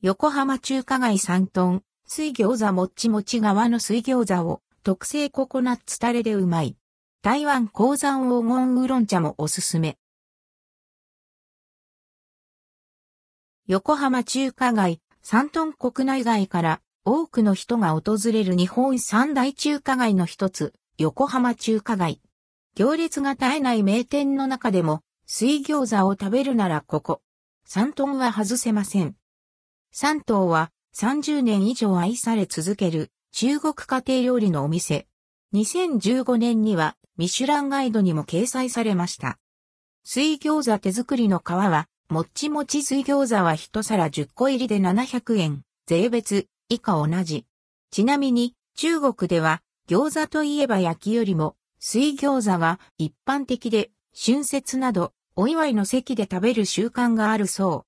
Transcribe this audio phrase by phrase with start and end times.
[0.00, 6.76] 横浜中華街三トン、水餃子もっちもち側の水餃子を特製ココナッツタレでうまい。
[7.20, 9.98] 台湾鉱山黄金ウーロン茶もおすすめ。
[13.66, 22.20] 横浜中華街、三トン国内外から多くの人が訪れる日本三大中華街の一つ、横浜中華街。
[22.76, 27.20] 行列が絶えない名店の中でも、水餃子を食べるならここ。
[27.64, 29.16] 三トンは外せません。
[29.90, 35.06] 三島は30年以上愛され続ける中国家庭料理のお店。
[35.54, 39.38] 2015年にはミシュランガイドにも掲載されました。
[40.04, 47.44] 水餃子手作りの皮は、もっちもち水餃子は一皿10個入りで700円、税別、以下同じ。
[47.90, 57.87] ちなみに、中国では、餃子といえば焼きよりも、水餃子が一般的で、春節など、お祝いの席で食べる習慣があるそう。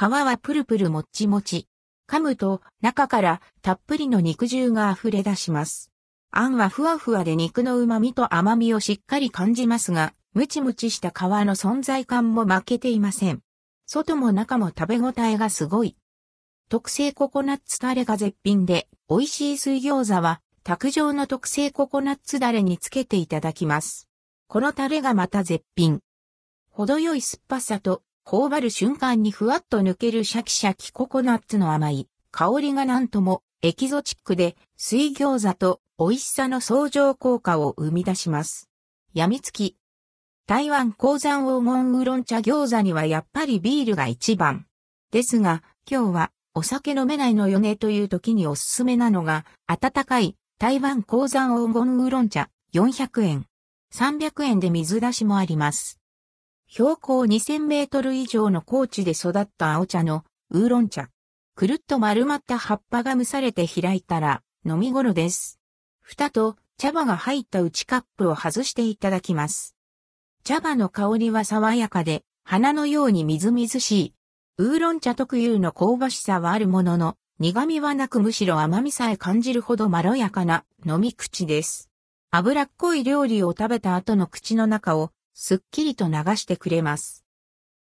[0.00, 1.68] 皮はプルプルもっちもち。
[2.08, 5.92] 噛むと中からたっぷりの肉汁が溢れ出します。
[6.30, 13.42] あんはふわふわで肉の旨味と甘みをしっかり感じますが、ムチムチした皮の存在感も負けていません。
[13.84, 15.98] 外も中も食べ応えがすごい。
[16.70, 24.08] 特製ココナッツタレが絶品で、美味しい水餃子は、卓上の特製ココナッツダレにつけていただきます。
[24.48, 26.00] このタレがまた絶品。
[26.70, 38.70] 程よい酸っぱさと頬張る瞬間にふわっと抜けるシャキシャキココナッツの甘い香りがなんともエキゾチックで水餃子と美味しさの相乗効果を生み出します。
[39.14, 39.76] やみつき。
[40.46, 44.66] 台湾鉱山黄金ウーロン茶餃子にはやっぱりビールが一番。
[45.10, 53.46] ですが、今日はお酒飲めないのよねという時におすすめなのが、温かい台湾鉱山黄金ウーロン茶400円。
[53.92, 55.99] 300円で水出しもあります。
[56.72, 61.08] 標高2000メートル以上の高地で育った青茶のウーロン茶。
[61.56, 65.58] くるっと丸まった葉っぱが蒸されて開いたら飲み頃です。
[66.00, 69.74] 蓋と茶葉が入った内カップを外していただきます。
[70.44, 74.14] 茶葉の香りは爽やかで、花のようにみずみずしい。
[74.58, 81.90] ウーロン茶特有の香ばしさはあるものの、苦味はなくむしろ甘みさえ感じるほどまろやかな飲み口です。
[82.30, 87.24] 脂っこい料理を食べた後の口の中をすっきりと流してくれます。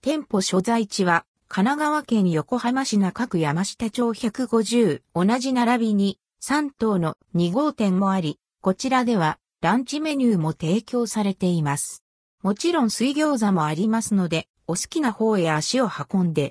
[0.00, 12.04] 店舗所在地は、神奈川県横浜市中区山下町150、同じ並びに3棟の2号店もあり、こちらではランチメニューも提供されています。
[12.42, 16.46] もちろん水餃子もありますので、お好きな方へ足を運んで